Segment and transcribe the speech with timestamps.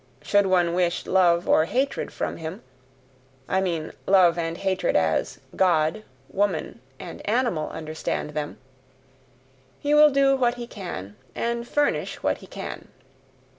[0.23, 2.63] Should one wish love or hatred from him
[3.47, 8.57] I mean love and hatred as God, woman, and animal understand them
[9.79, 12.87] he will do what he can, and furnish what he can.